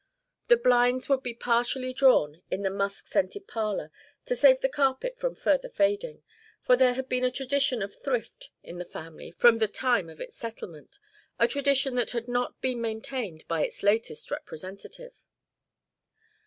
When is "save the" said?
4.35-4.67